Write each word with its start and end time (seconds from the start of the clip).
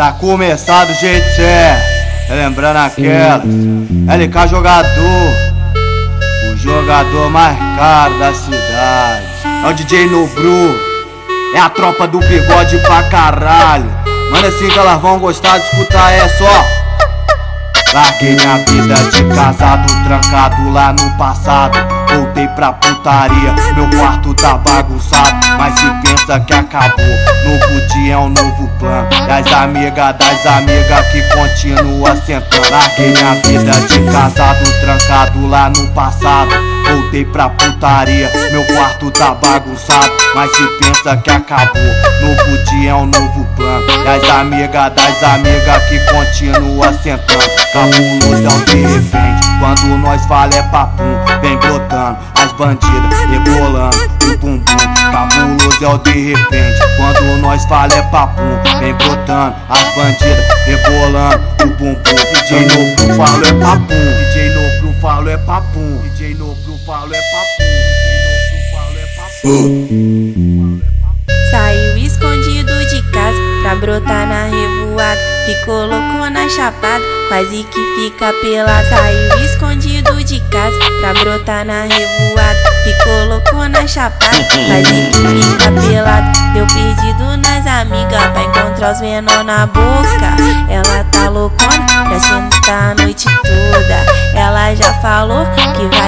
Pra 0.00 0.12
começar 0.12 0.86
do 0.86 0.94
jeito 0.94 1.28
certo, 1.36 1.82
lembrando 2.30 2.78
aquelas, 2.78 3.44
LK 3.44 4.48
jogador, 4.48 5.34
o 6.50 6.56
jogador 6.56 7.28
mais 7.28 7.58
caro 7.76 8.18
da 8.18 8.32
cidade. 8.32 9.26
É 9.62 9.68
o 9.68 9.74
DJ 9.74 10.06
Nobru, 10.06 10.80
é 11.54 11.60
a 11.60 11.68
tropa 11.68 12.08
do 12.08 12.18
bigode 12.18 12.78
pra 12.78 13.02
caralho. 13.10 13.94
Mano, 14.32 14.46
assim 14.46 14.68
que 14.68 14.78
elas 14.78 14.98
vão 15.02 15.18
gostar 15.18 15.58
de 15.58 15.66
escutar, 15.66 16.10
é 16.12 16.26
só. 16.30 16.64
Larguei 17.92 18.36
minha 18.36 18.56
vida 18.56 18.94
de 19.10 19.24
casado, 19.34 19.86
trancado 20.04 20.72
lá 20.72 20.94
no 20.94 21.10
passado. 21.18 21.76
Voltei 22.08 22.48
pra 22.48 22.72
putaria, 22.72 23.52
meu 23.74 23.90
quarto 23.90 24.29
tá 24.40 24.56
bagunçado. 24.56 25.46
Mas 25.58 25.78
se 25.78 25.90
pensa 26.02 26.40
que 26.40 26.52
acabou, 26.54 27.06
novo 27.44 27.86
dia 27.88 28.14
é 28.14 28.16
um 28.16 28.28
novo 28.28 28.68
plano. 28.78 29.08
E 29.12 29.30
as 29.30 29.52
amigas 29.52 30.16
das 30.16 30.46
amigas 30.46 31.06
que 31.08 31.22
continua 31.34 32.16
sentando. 32.16 32.70
Larguei 32.70 33.12
minha 33.12 33.34
vida 33.34 33.72
de 33.86 34.12
casado, 34.12 34.80
trancado 34.80 35.46
lá 35.46 35.70
no 35.70 35.86
passado. 35.88 36.79
Voltei 36.90 37.24
pra 37.24 37.48
putaria, 37.50 38.28
meu 38.50 38.64
quarto 38.66 39.12
tá 39.12 39.32
bagunçado. 39.32 40.10
Mas 40.34 40.50
se 40.56 40.66
pensa 40.80 41.16
que 41.18 41.30
acabou, 41.30 41.82
novo 42.20 42.64
dia 42.64 42.90
é 42.90 42.94
um 42.94 43.06
novo 43.06 43.46
plano. 43.54 43.86
E 43.88 44.08
as 44.08 44.28
amigas 44.28 44.92
das 44.94 45.22
amigas 45.22 45.84
que 45.88 46.00
continua 46.10 46.92
sentando. 46.94 47.60
Cabuloso 47.72 48.44
é 48.44 48.48
o 48.48 48.64
de 48.64 48.76
repente, 48.82 49.48
quando 49.60 49.98
nós 49.98 50.26
fala 50.26 50.52
é 50.52 50.62
papum, 50.64 51.16
vem 51.40 51.56
brotando, 51.58 52.18
as 52.34 52.52
bandidas 52.54 53.20
rebolando, 53.30 53.96
o 54.24 54.36
bumbum. 54.38 54.64
Cabuloso 55.12 55.84
é 55.84 55.88
o 55.88 55.98
de 55.98 56.32
repente, 56.32 56.80
quando 56.96 57.40
nós 57.40 57.64
fala 57.66 57.94
é 57.94 58.02
papum, 58.02 58.58
vem 58.80 58.92
brotando, 58.94 59.54
as 59.68 59.94
bandidas 59.94 60.44
rebolando, 60.66 61.40
o 61.62 61.66
bumbum. 61.68 62.00
DJ 62.34 62.66
Nobru 62.66 63.14
falo 63.14 63.46
é 63.46 63.52
papum, 63.52 63.94
DJ 64.32 64.48
é 64.48 64.59
papum, 65.40 66.00
DJ 66.02 66.34
falo 66.86 67.14
é 67.14 67.20
papum, 67.32 67.64
Nobru 68.26 68.60
falo 68.72 68.98
é 68.98 69.06
papum. 69.16 70.80
Saiu 71.50 71.96
escondido 71.96 72.72
de 72.86 73.02
casa 73.10 73.38
pra 73.62 73.74
brotar 73.74 74.26
na 74.26 74.44
revoada. 74.44 75.20
Ficou 75.46 75.86
louco 75.86 76.30
na 76.30 76.48
chapada, 76.48 77.02
quase 77.28 77.64
que 77.64 77.80
fica 77.96 78.32
pelado. 78.40 78.88
Saiu 78.88 79.44
escondido 79.44 80.22
de 80.22 80.40
casa 80.50 80.78
pra 81.00 81.12
brotar 81.14 81.64
na 81.64 81.82
revoada. 81.82 82.58
Ficou 82.84 83.24
louco 83.26 83.68
na 83.68 83.86
chapada, 83.86 84.36
quase 84.66 84.92
que 85.10 85.42
fica 85.42 85.72
pelado. 85.72 86.52
Deu 86.54 86.66
perdido 86.66 87.36
nas 87.38 87.66
amigas 87.66 88.26
pra 88.32 88.42
encontrar 88.42 88.92
os 88.92 89.00
menor 89.00 89.44
na 89.44 89.66
boca. 89.66 90.36
Ela 90.68 91.04
tá 91.04 91.28
loucona 91.28 91.49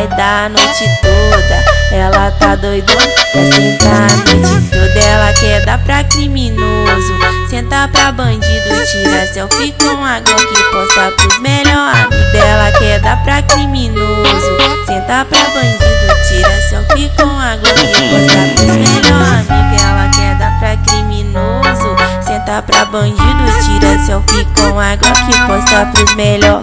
vai 0.00 0.08
dar 0.16 0.46
a 0.46 0.48
noite 0.48 0.88
toda. 1.02 1.64
Ela 1.92 2.30
tá 2.32 2.54
doidona 2.54 3.02
pra 3.32 3.42
sentar 3.52 4.10
a 4.10 4.16
noite 4.16 4.70
toda. 4.70 5.00
Ela 5.00 5.32
quer 5.34 5.64
dar 5.64 5.78
pra 5.78 6.04
criminoso, 6.04 7.18
senta 7.48 7.88
pra 7.88 8.12
bandido, 8.12 8.68
tira 8.90 9.26
selfie 9.26 9.74
com 9.78 10.04
a 10.04 10.20
Glock, 10.20 10.62
posta 10.72 11.10
pros 11.16 11.38
melhor 11.40 11.94
amigos 11.94 12.32
dela. 12.32 12.72
Quer 12.78 13.00
dar 13.00 13.22
pra 13.24 13.42
criminoso, 13.42 14.56
senta 14.86 15.24
pra 15.24 15.42
bandido, 15.50 16.14
tira 16.28 16.62
selfie 16.68 17.10
com 17.16 17.38
a 17.38 17.56
Glock, 17.56 17.76
posta 17.76 18.40
pros 18.54 18.76
melhor 18.76 19.26
amigos. 19.32 19.82
Ela 19.82 20.10
quer 20.14 20.34
dar 20.36 20.58
pra 20.60 20.76
criminoso, 20.76 21.96
senta 22.22 22.62
pra 22.62 22.84
bandido, 22.86 23.44
tira 23.64 23.98
selfie 24.06 24.46
com 24.54 24.78
a 24.78 24.96
Glock, 24.96 25.46
posta 25.46 25.86
pros 25.92 26.14
melhor. 26.14 26.62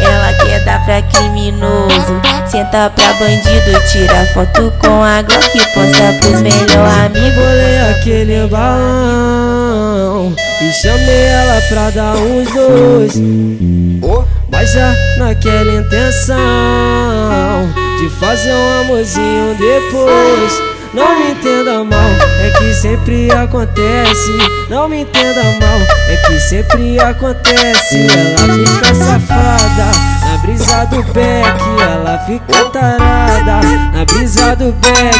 Ela 0.00 0.32
quer 0.34 0.64
dar 0.64 0.84
pra 0.84 1.02
criminoso, 1.02 1.87
senta 2.46 2.90
pra 2.90 3.12
bandido, 3.14 3.80
tira 3.90 4.26
foto 4.34 4.72
com 4.78 5.02
a 5.02 5.22
Glock, 5.22 5.52
posta 5.74 6.12
pros 6.20 6.40
melhor 6.40 6.88
amigos. 7.06 7.34
Bolei 7.34 7.78
aquele 7.90 8.46
balão 8.48 10.34
e 10.60 10.72
chamei 10.72 11.26
ela 11.26 11.60
pra 11.68 11.90
dar 11.90 12.16
uns 12.16 12.50
dois. 12.50 13.12
Mas 14.50 14.72
já 14.72 14.94
naquela 15.18 15.74
intenção 15.74 16.38
de 18.00 18.08
fazer 18.18 18.52
um 18.52 18.80
amorzinho 18.80 19.54
depois. 19.58 20.62
Não 20.94 21.18
me 21.18 21.32
entenda 21.32 21.84
mal, 21.84 22.10
é 22.42 22.50
que 22.58 22.74
sempre 22.74 23.30
acontece. 23.30 24.38
Não 24.70 24.88
me 24.88 25.02
entenda 25.02 25.42
mal, 25.42 25.80
é 26.08 26.16
que 26.26 26.40
sempre 26.40 26.98
acontece. 26.98 28.06
Ela 28.40 28.54
fica 28.66 28.94
safada 28.94 30.17
na 30.28 30.36
brisa 30.38 30.84
do 30.86 31.02
beck. 31.12 31.58
Ela 31.80 32.18
fica 32.26 32.64
tarada 32.66 33.60
na 33.92 34.04
brisa 34.04 34.54
do 34.56 34.72
beck. 34.72 35.16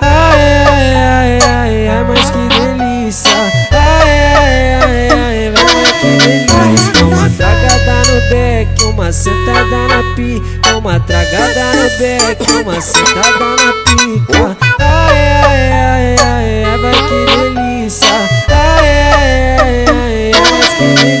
Ai, 0.00 0.40
ai, 0.68 0.96
ai, 0.96 1.38
ai, 1.46 1.88
ai, 1.88 2.04
mas 2.08 2.30
que 2.30 2.48
delícia. 2.48 3.30
Ai, 3.70 4.10
ai, 4.34 4.78
ai, 4.82 5.10
ai, 5.10 5.46
ai, 5.46 5.92
que 6.00 6.10
delícia. 6.18 6.92
Dá 6.92 7.04
uma 7.06 7.30
tragada 7.30 7.96
no 8.10 8.18
beck, 8.28 8.84
uma 8.84 9.12
sentada 9.12 9.88
na 9.88 10.14
pica. 10.16 10.76
Uma 10.76 10.98
tragada 11.00 11.64
no 11.74 11.98
beck, 11.98 12.50
uma 12.50 12.80
sentada 12.80 13.48
na 13.56 13.72
pica. 13.84 14.56
Ai, 14.80 15.18
ai, 15.44 15.72
ai, 15.72 16.16
ai, 16.18 16.64
ai, 16.64 16.78
vai 16.78 16.98
que 17.08 17.18
delícia. 17.26 18.08
Ai, 18.48 18.88
ai, 18.88 19.32
ai, 19.58 19.84
ai, 19.88 20.32
ai, 20.34 20.42
mas 20.50 20.68
que 20.74 20.84
delícia. 20.84 21.11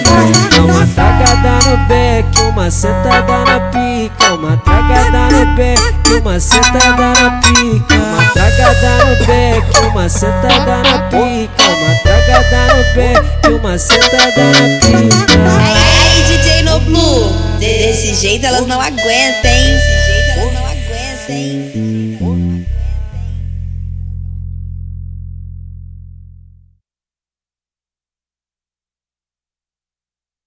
Uma 2.62 2.70
sentada 2.70 3.44
na 3.44 3.60
pica. 3.70 4.34
Uma 4.34 4.56
tragada 4.58 5.36
no 5.36 5.56
beck, 5.56 5.80
uma 6.20 6.38
sentada 6.38 7.12
na 7.20 7.40
pica. 7.40 7.94
Uma 7.96 8.30
tragada 8.32 9.04
no 9.04 9.26
beck, 9.26 9.78
uma 9.90 10.08
sentada 10.08 10.76
na 10.76 10.98
pica. 11.10 11.64
Uma 11.68 11.94
tragada 12.04 12.74
no 12.74 12.94
beck, 12.94 13.48
uma 13.48 13.76
sentada 13.76 14.44
na 14.44 14.78
pica. 14.78 15.26
Ai, 15.74 16.22
DJ 16.28 16.62
Noblu, 16.62 17.32
desse 17.58 18.14
jeito 18.14 18.46
elas 18.46 18.64
não 18.68 18.80
aguentam, 18.80 19.50
hein? 19.50 19.72
Desse 19.72 20.06
jeito 20.06 20.30
elas 20.38 20.54
não 20.54 20.64
aguentam, 20.64 21.34
hein? 21.34 21.91